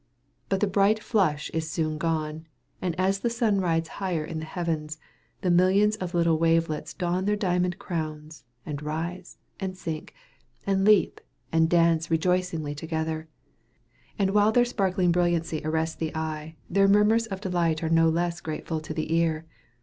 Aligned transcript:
But 0.49 0.61
the 0.61 0.65
bright 0.67 0.97
flush 0.97 1.51
is 1.51 1.69
soon 1.69 1.99
gone, 1.99 2.47
and 2.81 2.99
as 2.99 3.19
the 3.19 3.29
sun 3.29 3.59
rides 3.61 3.87
higher 4.01 4.25
in 4.25 4.39
the 4.39 4.45
heavens, 4.45 4.97
the 5.41 5.51
millions 5.51 5.95
of 5.97 6.15
little 6.15 6.39
wavelets 6.39 6.95
don 6.95 7.25
their 7.25 7.35
diamond 7.35 7.77
crowns, 7.77 8.43
and 8.65 8.81
rise, 8.81 9.37
and 9.59 9.77
sink, 9.77 10.15
and 10.65 10.83
leap, 10.85 11.21
and 11.51 11.69
dance 11.69 12.09
rejoicingly 12.09 12.73
together; 12.73 13.27
and 14.17 14.31
while 14.31 14.51
their 14.51 14.65
sparkling 14.65 15.11
brilliancy 15.11 15.61
arrests 15.63 15.97
the 15.97 16.15
eye, 16.15 16.55
their 16.67 16.87
murmurs 16.87 17.27
of 17.27 17.39
delight 17.39 17.83
are 17.83 17.89
no 17.89 18.09
less 18.09 18.41
grateful 18.41 18.79
to 18.79 18.95
the 18.95 19.13
ear. 19.13 19.45